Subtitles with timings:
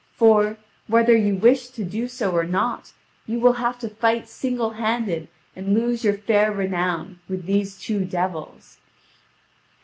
[0.15, 0.57] For,
[0.87, 2.93] whether you wish to do so or not,
[3.27, 8.79] you will have to fight singlehanded and lose your fair renown with these two devils."